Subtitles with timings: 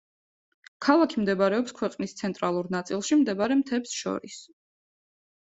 [0.85, 4.41] ქალაქი მდებარეობს ქვეყნის ცენტრალურ ნაწილში მდებარე მთებს შორის.